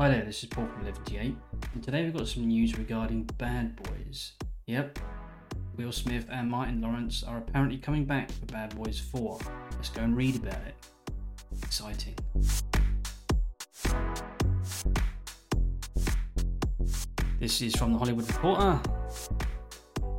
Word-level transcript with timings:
Hi 0.00 0.08
there, 0.08 0.24
this 0.24 0.42
is 0.42 0.48
Paul 0.48 0.66
from 0.66 0.86
Liberty 0.86 1.18
8, 1.18 1.36
and 1.74 1.82
today 1.82 2.04
we've 2.04 2.16
got 2.16 2.26
some 2.26 2.46
news 2.46 2.78
regarding 2.78 3.24
Bad 3.36 3.76
Boys. 3.76 4.32
Yep, 4.64 4.98
Will 5.76 5.92
Smith 5.92 6.24
and 6.30 6.50
Martin 6.50 6.80
Lawrence 6.80 7.22
are 7.22 7.36
apparently 7.36 7.76
coming 7.76 8.06
back 8.06 8.30
for 8.30 8.46
Bad 8.46 8.74
Boys 8.74 8.98
4. 8.98 9.38
Let's 9.72 9.90
go 9.90 10.00
and 10.00 10.16
read 10.16 10.36
about 10.36 10.54
it. 10.54 10.74
Exciting. 11.62 12.14
This 17.38 17.60
is 17.60 17.76
from 17.76 17.92
the 17.92 17.98
Hollywood 17.98 18.26
Reporter. 18.26 18.80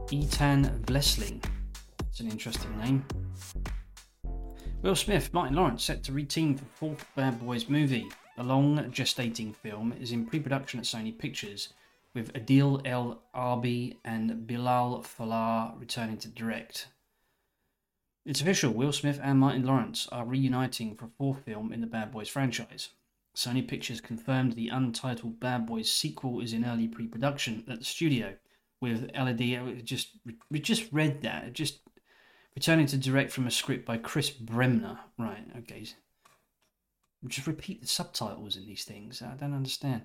Etan 0.10 0.80
Vlessing. 0.82 1.44
It's 2.08 2.20
an 2.20 2.30
interesting 2.30 2.78
name. 2.78 3.04
Will 4.84 4.96
Smith, 4.96 5.34
Martin 5.34 5.56
Lawrence 5.56 5.84
set 5.84 6.04
to 6.04 6.12
reteam 6.12 6.60
for 6.60 6.66
fourth 6.66 7.08
Bad 7.16 7.44
Boys 7.44 7.68
movie. 7.68 8.08
The 8.38 8.44
long 8.44 8.78
gestating 8.92 9.56
film 9.56 9.94
is 9.94 10.12
in 10.12 10.26
pre-production 10.26 10.80
at 10.80 10.86
Sony 10.86 11.18
Pictures, 11.18 11.74
with 12.14 12.34
Adil 12.34 12.82
El 12.86 13.22
Arbi 13.36 13.98
and 14.04 14.48
Bilal 14.48 15.04
Fallah 15.04 15.76
returning 15.78 16.18
to 16.18 16.28
direct. 16.28 16.88
It's 18.26 18.42
official, 18.42 18.72
Will 18.72 18.92
Smith 18.92 19.20
and 19.22 19.40
Martin 19.40 19.66
Lawrence 19.66 20.08
are 20.12 20.26
reuniting 20.26 20.96
for 20.96 21.06
a 21.06 21.12
fourth 21.18 21.44
film 21.44 21.74
in 21.74 21.82
the 21.82 21.88
Bad 21.88 22.12
Boys 22.12 22.30
franchise. 22.30 22.90
Sony 23.36 23.68
Pictures 23.68 24.02
confirmed 24.02 24.54
the 24.54 24.70
untitled 24.70 25.40
Bad 25.40 25.66
Boys 25.66 25.92
sequel 25.92 26.42
is 26.42 26.54
in 26.54 26.66
early 26.66 26.88
pre-production 26.88 27.64
at 27.70 27.80
the 27.80 27.86
studio, 27.86 28.36
with 28.82 29.10
LED. 29.16 29.42
Uh, 29.54 29.82
just 29.84 30.10
we 30.50 30.60
just 30.60 30.92
read 30.92 31.22
that. 31.22 31.54
Just 31.54 31.80
returning 32.56 32.88
to 32.88 32.98
direct 32.98 33.32
from 33.32 33.48
a 33.48 33.52
script 33.52 33.86
by 33.86 33.98
Chris 33.98 34.30
Bremner. 34.30 35.00
Right. 35.18 35.46
Okay. 35.60 35.86
Just 37.28 37.48
repeat 37.48 37.82
the 37.82 37.88
subtitles 37.88 38.58
in 38.58 38.66
these 38.66 38.84
things. 38.84 39.22
I 39.22 39.36
don't 39.36 39.54
understand. 39.54 40.02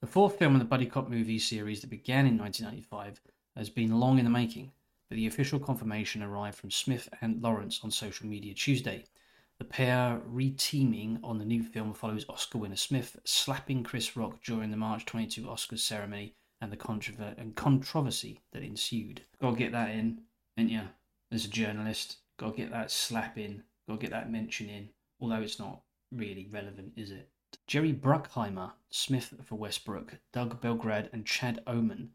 The 0.00 0.06
fourth 0.06 0.38
film 0.38 0.54
in 0.54 0.58
the 0.58 0.64
buddy 0.64 0.86
cop 0.86 1.08
movie 1.08 1.38
series 1.38 1.80
that 1.80 1.90
began 1.90 2.26
in 2.26 2.38
1995 2.38 3.20
has 3.56 3.70
been 3.70 3.98
long 3.98 4.18
in 4.18 4.24
the 4.24 4.30
making, 4.30 4.72
but 5.08 5.16
the 5.16 5.26
official 5.26 5.58
confirmation 5.58 6.22
arrived 6.22 6.56
from 6.56 6.70
Smith 6.70 7.08
and 7.20 7.42
Lawrence 7.42 7.80
on 7.82 7.90
social 7.90 8.26
media 8.26 8.54
Tuesday. 8.54 9.04
The 9.58 9.64
pair 9.64 10.20
re-teaming 10.24 11.18
on 11.24 11.38
the 11.38 11.44
new 11.44 11.62
film 11.64 11.94
follows 11.94 12.24
Oscar 12.28 12.58
winner 12.58 12.76
Smith 12.76 13.18
slapping 13.24 13.82
Chris 13.82 14.16
Rock 14.16 14.40
during 14.42 14.70
the 14.70 14.76
March 14.76 15.04
22 15.04 15.42
Oscars 15.42 15.80
ceremony 15.80 16.34
and 16.60 16.70
the 16.70 16.76
controver- 16.76 17.36
and 17.38 17.56
controversy 17.56 18.40
that 18.52 18.62
ensued. 18.62 19.24
Gotta 19.40 19.56
get 19.56 19.72
that 19.72 19.90
in, 19.90 20.22
ain't 20.56 20.70
ya? 20.70 20.82
As 21.32 21.44
a 21.44 21.48
journalist, 21.48 22.18
gotta 22.36 22.56
get 22.56 22.70
that 22.70 22.90
slap 22.90 23.36
in, 23.36 23.64
gotta 23.88 24.00
get 24.00 24.10
that 24.10 24.30
mention 24.30 24.68
in, 24.68 24.90
although 25.20 25.42
it's 25.42 25.58
not 25.58 25.82
really 26.12 26.48
relevant, 26.50 26.92
is 26.96 27.10
it? 27.10 27.30
Jerry 27.66 27.92
Bruckheimer, 27.92 28.72
Smith 28.90 29.34
for 29.44 29.56
Westbrook, 29.56 30.18
Doug 30.32 30.60
Belgrad, 30.60 31.08
and 31.12 31.26
Chad 31.26 31.60
Oman 31.66 32.10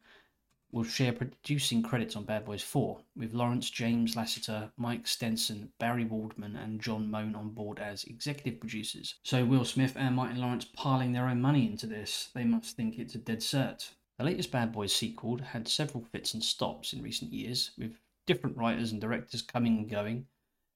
will 0.71 0.83
share 0.83 1.13
producing 1.13 1.83
credits 1.83 2.15
on 2.15 2.23
Bad 2.23 2.45
Boys 2.45 2.63
4, 2.63 2.99
with 3.15 3.33
Lawrence 3.33 3.69
James 3.69 4.15
Lassiter, 4.15 4.71
Mike 4.75 5.05
Stenson, 5.05 5.71
Barry 5.79 6.03
Waldman, 6.03 6.55
and 6.55 6.81
Jon 6.81 7.11
Mone 7.11 7.35
on 7.35 7.49
board 7.49 7.77
as 7.77 8.03
executive 8.05 8.59
producers. 8.59 9.13
So 9.23 9.45
Will 9.45 9.65
Smith 9.65 9.95
and 9.95 10.15
Martin 10.15 10.41
Lawrence 10.41 10.65
piling 10.65 11.13
their 11.13 11.27
own 11.27 11.41
money 11.41 11.67
into 11.67 11.85
this. 11.85 12.29
They 12.33 12.43
must 12.43 12.75
think 12.75 12.97
it's 12.97 13.13
a 13.13 13.19
dead 13.19 13.39
cert. 13.39 13.91
The 14.17 14.23
latest 14.23 14.51
Bad 14.51 14.71
Boys 14.71 14.93
sequel 14.93 15.37
had 15.37 15.67
several 15.67 16.03
fits 16.11 16.33
and 16.33 16.43
stops 16.43 16.93
in 16.93 17.03
recent 17.03 17.31
years, 17.31 17.71
with 17.77 17.99
different 18.25 18.57
writers 18.57 18.91
and 18.91 18.99
directors 18.99 19.43
coming 19.43 19.77
and 19.77 19.89
going. 19.89 20.25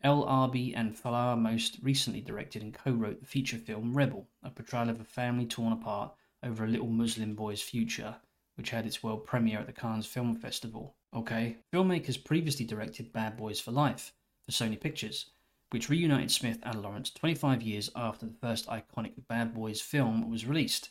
El 0.04 0.24
Arbi 0.26 0.74
and 0.76 0.96
Fallah 0.96 1.36
most 1.36 1.78
recently 1.82 2.22
directed 2.22 2.62
and 2.62 2.74
co-wrote 2.74 3.20
the 3.20 3.26
feature 3.26 3.58
film 3.58 3.96
Rebel, 3.96 4.28
a 4.44 4.50
portrayal 4.50 4.90
of 4.90 5.00
a 5.00 5.04
family 5.04 5.46
torn 5.46 5.74
apart 5.74 6.14
over 6.44 6.64
a 6.64 6.70
little 6.70 6.88
Muslim 6.88 7.36
boy's 7.36 7.62
future 7.62 8.16
which 8.58 8.72
had 8.72 8.88
its 8.88 9.04
world 9.04 9.24
premiere 9.24 9.60
at 9.60 9.68
the 9.68 9.72
Cannes 9.72 10.08
Film 10.08 10.36
Festival. 10.36 10.96
Okay, 11.14 11.58
filmmakers 11.72 12.22
previously 12.22 12.66
directed 12.66 13.14
Bad 13.14 13.38
Boys 13.38 13.60
for 13.60 13.72
Life 13.72 14.14
for 14.46 14.52
Sony 14.52 14.80
Pictures, 14.80 15.30
which 15.70 15.90
reunited 15.90 16.32
Smith 16.32 16.58
and 16.64 16.82
Lawrence 16.82 17.12
25 17.12 17.62
years 17.62 17.92
after 17.96 18.26
the 18.26 18.34
first 18.34 18.68
iconic 18.68 19.14
Bad 19.28 19.54
Boys 19.54 19.80
film 19.80 20.30
was 20.32 20.48
released. 20.48 20.90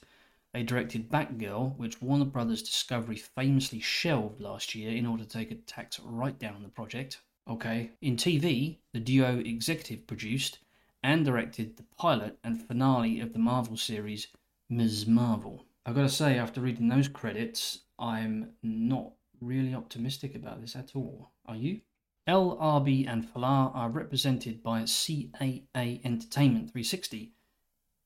They 0.54 0.62
directed 0.62 1.10
Batgirl, 1.10 1.76
which 1.76 2.00
Warner 2.00 2.25
Brothers 2.25 2.62
Discovery 2.62 3.16
famously 3.16 3.81
shelved 3.81 4.41
last 4.41 4.76
year 4.76 4.92
in 4.92 5.04
order 5.04 5.25
to 5.25 5.28
take 5.28 5.50
a 5.50 5.56
tax 5.56 5.98
write 5.98 6.38
down 6.38 6.54
on 6.54 6.62
the 6.62 6.69
project. 6.69 7.20
Okay, 7.48 7.92
in 8.00 8.16
TV, 8.16 8.78
the 8.92 8.98
duo 8.98 9.38
executive 9.38 10.06
produced 10.08 10.58
and 11.04 11.24
directed 11.24 11.76
the 11.76 11.84
pilot 11.96 12.36
and 12.42 12.60
finale 12.60 13.20
of 13.20 13.32
the 13.32 13.38
Marvel 13.38 13.76
series 13.76 14.26
Ms. 14.68 15.06
Marvel. 15.06 15.64
I've 15.84 15.94
got 15.94 16.02
to 16.02 16.08
say, 16.08 16.38
after 16.38 16.60
reading 16.60 16.88
those 16.88 17.06
credits, 17.06 17.82
I'm 18.00 18.50
not 18.64 19.12
really 19.40 19.74
optimistic 19.74 20.34
about 20.34 20.60
this 20.60 20.74
at 20.74 20.96
all. 20.96 21.30
Are 21.46 21.54
you? 21.54 21.82
El 22.26 22.56
Arbi 22.56 23.06
and 23.06 23.24
Fallah 23.24 23.70
are 23.72 23.90
represented 23.90 24.60
by 24.60 24.82
CAA 24.82 26.04
Entertainment 26.04 26.72
360, 26.72 27.32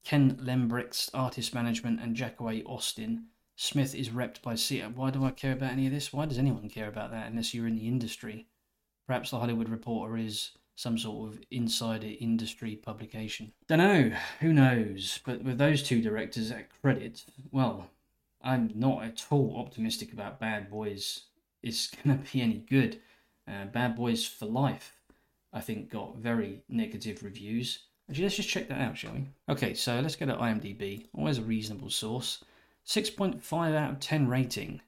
Ken 0.04 0.36
Lembrecht's 0.36 1.08
artist 1.14 1.54
management, 1.54 1.98
and 2.02 2.14
Jackoway 2.14 2.62
Austin. 2.66 3.28
Smith 3.56 3.94
is 3.94 4.10
repped 4.10 4.42
by 4.42 4.52
CAA. 4.52 4.94
Why 4.94 5.10
do 5.10 5.24
I 5.24 5.30
care 5.30 5.52
about 5.52 5.72
any 5.72 5.86
of 5.86 5.92
this? 5.92 6.12
Why 6.12 6.26
does 6.26 6.38
anyone 6.38 6.68
care 6.68 6.88
about 6.88 7.10
that 7.12 7.28
unless 7.28 7.54
you're 7.54 7.66
in 7.66 7.76
the 7.76 7.88
industry? 7.88 8.46
Perhaps 9.10 9.32
the 9.32 9.40
Hollywood 9.40 9.68
Reporter 9.68 10.16
is 10.16 10.52
some 10.76 10.96
sort 10.96 11.32
of 11.32 11.40
insider 11.50 12.12
industry 12.20 12.76
publication. 12.76 13.50
Don't 13.66 13.78
know, 13.78 14.16
who 14.38 14.52
knows? 14.52 15.18
But 15.26 15.42
with 15.42 15.58
those 15.58 15.82
two 15.82 16.00
directors 16.00 16.52
at 16.52 16.70
credit, 16.80 17.24
well, 17.50 17.90
I'm 18.40 18.70
not 18.72 19.02
at 19.02 19.26
all 19.30 19.56
optimistic 19.58 20.12
about 20.12 20.38
Bad 20.38 20.70
Boys. 20.70 21.22
is 21.60 21.90
going 22.04 22.22
to 22.22 22.32
be 22.32 22.40
any 22.40 22.58
good. 22.70 23.00
Uh, 23.48 23.64
Bad 23.64 23.96
Boys 23.96 24.24
for 24.24 24.46
Life, 24.46 24.94
I 25.52 25.60
think, 25.60 25.90
got 25.90 26.18
very 26.18 26.62
negative 26.68 27.24
reviews. 27.24 27.80
Actually, 28.08 28.26
let's 28.26 28.36
just 28.36 28.48
check 28.48 28.68
that 28.68 28.80
out, 28.80 28.96
shall 28.96 29.14
we? 29.14 29.26
Okay, 29.48 29.74
so 29.74 29.98
let's 29.98 30.14
go 30.14 30.26
to 30.26 30.34
IMDb. 30.34 31.08
Always 31.14 31.38
a 31.38 31.42
reasonable 31.42 31.90
source. 31.90 32.44
6.5 32.86 33.74
out 33.74 33.90
of 33.90 33.98
10 33.98 34.28
rating. 34.28 34.80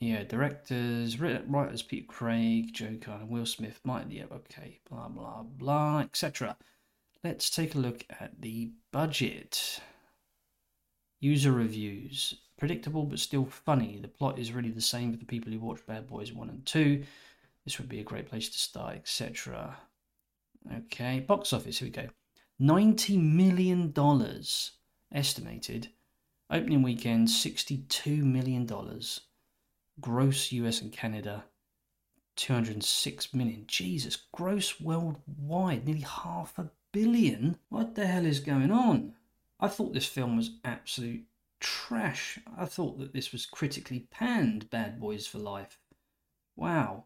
Yeah, 0.00 0.24
directors, 0.24 1.18
writers 1.18 1.82
Peter 1.82 2.06
Craig, 2.06 2.74
Joe 2.74 2.98
Carter, 3.00 3.24
Will 3.24 3.46
Smith, 3.46 3.80
Mike, 3.82 4.06
yeah, 4.10 4.24
okay, 4.30 4.78
blah, 4.90 5.08
blah, 5.08 5.42
blah, 5.42 6.00
etc. 6.00 6.56
Let's 7.24 7.48
take 7.48 7.74
a 7.74 7.78
look 7.78 8.04
at 8.20 8.40
the 8.40 8.72
budget. 8.92 9.80
User 11.20 11.50
reviews. 11.50 12.34
Predictable 12.58 13.04
but 13.04 13.18
still 13.18 13.46
funny. 13.46 13.98
The 14.00 14.08
plot 14.08 14.38
is 14.38 14.52
really 14.52 14.70
the 14.70 14.82
same 14.82 15.12
for 15.12 15.18
the 15.18 15.24
people 15.24 15.50
who 15.50 15.58
watched 15.58 15.86
Bad 15.86 16.06
Boys 16.06 16.32
1 16.32 16.50
and 16.50 16.64
2. 16.66 17.02
This 17.64 17.78
would 17.78 17.88
be 17.88 18.00
a 18.00 18.04
great 18.04 18.28
place 18.28 18.50
to 18.50 18.58
start, 18.58 18.96
etc. 18.96 19.76
Okay, 20.74 21.20
box 21.20 21.52
office, 21.52 21.78
here 21.78 21.88
we 21.88 21.90
go. 21.90 22.08
$90 22.60 23.18
million 23.20 23.94
estimated. 25.12 25.88
Opening 26.50 26.82
weekend, 26.82 27.28
$62 27.28 28.22
million 28.22 28.66
gross 30.00 30.52
US 30.52 30.80
and 30.80 30.92
Canada 30.92 31.44
206 32.36 33.34
million. 33.34 33.64
Jesus, 33.66 34.16
gross 34.32 34.80
worldwide, 34.80 35.86
nearly 35.86 36.02
half 36.02 36.58
a 36.58 36.70
billion. 36.92 37.58
What 37.68 37.94
the 37.94 38.06
hell 38.06 38.26
is 38.26 38.40
going 38.40 38.70
on? 38.70 39.14
I 39.58 39.68
thought 39.68 39.94
this 39.94 40.06
film 40.06 40.36
was 40.36 40.58
absolute 40.64 41.24
trash. 41.60 42.38
I 42.56 42.66
thought 42.66 42.98
that 42.98 43.12
this 43.12 43.32
was 43.32 43.46
critically 43.46 44.06
panned, 44.10 44.70
Bad 44.70 45.00
Boys 45.00 45.26
for 45.26 45.38
Life. 45.38 45.78
Wow. 46.54 47.04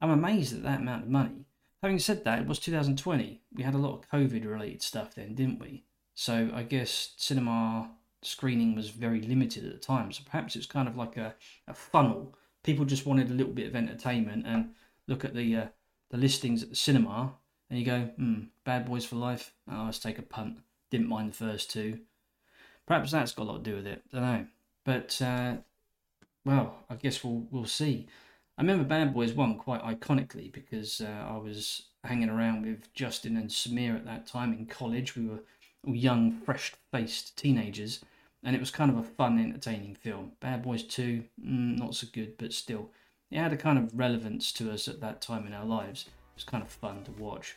I'm 0.00 0.10
amazed 0.10 0.54
at 0.54 0.62
that 0.62 0.80
amount 0.80 1.04
of 1.04 1.10
money. 1.10 1.46
Having 1.82 1.98
said 1.98 2.24
that, 2.24 2.40
it 2.40 2.46
was 2.46 2.58
2020. 2.58 3.42
We 3.54 3.62
had 3.62 3.74
a 3.74 3.78
lot 3.78 3.94
of 3.94 4.10
COVID 4.10 4.46
related 4.46 4.82
stuff 4.82 5.14
then, 5.14 5.34
didn't 5.34 5.60
we? 5.60 5.84
So 6.14 6.50
I 6.54 6.62
guess 6.62 7.12
cinema 7.16 7.90
screening 8.26 8.74
was 8.74 8.90
very 8.90 9.20
limited 9.20 9.64
at 9.64 9.72
the 9.72 9.78
time. 9.78 10.12
So 10.12 10.22
perhaps 10.24 10.56
it's 10.56 10.66
kind 10.66 10.88
of 10.88 10.96
like 10.96 11.16
a, 11.16 11.34
a 11.68 11.74
funnel. 11.74 12.34
People 12.62 12.84
just 12.84 13.06
wanted 13.06 13.30
a 13.30 13.34
little 13.34 13.52
bit 13.52 13.66
of 13.66 13.76
entertainment 13.76 14.46
and 14.46 14.70
look 15.06 15.24
at 15.24 15.34
the 15.34 15.56
uh, 15.56 15.66
the 16.10 16.16
listings 16.16 16.62
at 16.62 16.70
the 16.70 16.76
cinema 16.76 17.34
and 17.70 17.78
you 17.78 17.84
go, 17.84 18.00
hmm, 18.16 18.42
Bad 18.64 18.86
Boys 18.86 19.04
for 19.04 19.16
Life. 19.16 19.52
Oh, 19.70 19.84
let's 19.86 19.98
take 19.98 20.18
a 20.18 20.22
punt. 20.22 20.58
Didn't 20.90 21.08
mind 21.08 21.30
the 21.30 21.36
first 21.36 21.70
two. 21.70 22.00
Perhaps 22.86 23.10
that's 23.12 23.32
got 23.32 23.44
a 23.44 23.50
lot 23.50 23.64
to 23.64 23.70
do 23.70 23.76
with 23.76 23.86
it. 23.86 24.02
I 24.12 24.16
don't 24.16 24.24
know. 24.24 24.46
But 24.84 25.22
uh, 25.22 25.56
well, 26.44 26.76
I 26.90 26.96
guess 26.96 27.24
we'll 27.24 27.46
we'll 27.50 27.66
see. 27.66 28.06
I 28.56 28.62
remember 28.62 28.84
Bad 28.84 29.14
Boys 29.14 29.32
One 29.32 29.58
quite 29.58 29.82
iconically 29.82 30.52
because 30.52 31.00
uh, 31.00 31.26
I 31.28 31.38
was 31.38 31.86
hanging 32.04 32.28
around 32.28 32.66
with 32.66 32.92
Justin 32.92 33.36
and 33.36 33.48
Samir 33.48 33.96
at 33.96 34.04
that 34.04 34.26
time 34.26 34.52
in 34.52 34.66
college. 34.66 35.16
We 35.16 35.26
were 35.26 35.40
all 35.86 35.96
young, 35.96 36.40
fresh-faced 36.44 37.36
teenagers, 37.36 38.04
and 38.44 38.54
it 38.54 38.60
was 38.60 38.70
kind 38.70 38.90
of 38.90 38.98
a 38.98 39.02
fun, 39.02 39.38
entertaining 39.38 39.94
film. 39.94 40.32
Bad 40.40 40.62
Boys 40.62 40.82
2, 40.82 41.24
mm, 41.42 41.78
not 41.78 41.94
so 41.94 42.06
good, 42.12 42.36
but 42.38 42.52
still, 42.52 42.90
it 43.30 43.38
had 43.38 43.52
a 43.52 43.56
kind 43.56 43.78
of 43.78 43.98
relevance 43.98 44.52
to 44.52 44.70
us 44.70 44.86
at 44.86 45.00
that 45.00 45.22
time 45.22 45.46
in 45.46 45.54
our 45.54 45.64
lives. 45.64 46.04
It 46.06 46.36
was 46.36 46.44
kind 46.44 46.62
of 46.62 46.68
fun 46.68 47.02
to 47.04 47.10
watch. 47.12 47.56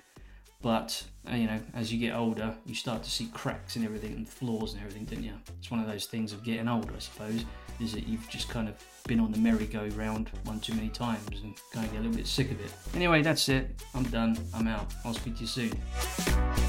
But 0.62 1.04
uh, 1.30 1.36
you 1.36 1.46
know, 1.46 1.60
as 1.76 1.94
you 1.94 2.00
get 2.00 2.16
older, 2.16 2.56
you 2.66 2.74
start 2.74 3.04
to 3.04 3.12
see 3.12 3.28
cracks 3.34 3.76
and 3.76 3.86
everything 3.86 4.14
and 4.14 4.28
flaws 4.28 4.74
and 4.74 4.82
everything, 4.82 5.06
don't 5.06 5.24
you? 5.24 5.34
It's 5.60 5.70
one 5.70 5.80
of 5.80 5.88
those 5.88 6.06
things 6.06 6.34
of 6.34 6.44
getting 6.44 6.68
older, 6.68 6.94
I 6.96 7.00
suppose. 7.00 7.46
Is 7.80 7.94
that 7.94 8.08
you've 8.08 8.28
just 8.28 8.50
kind 8.50 8.68
of 8.68 8.74
been 9.06 9.20
on 9.20 9.32
the 9.32 9.38
merry-go-round 9.38 10.32
one 10.46 10.60
too 10.60 10.74
many 10.74 10.90
times 10.90 11.42
and 11.44 11.56
kind 11.72 11.86
of 11.86 11.92
get 11.92 12.00
a 12.00 12.02
little 12.02 12.18
bit 12.18 12.26
sick 12.26 12.50
of 12.50 12.60
it. 12.60 12.72
Anyway, 12.96 13.22
that's 13.22 13.50
it. 13.50 13.70
I'm 13.94 14.04
done. 14.06 14.36
I'm 14.52 14.68
out. 14.68 14.92
I'll 15.06 15.14
speak 15.14 15.36
to 15.36 15.42
you 15.42 15.48
soon. 15.48 16.67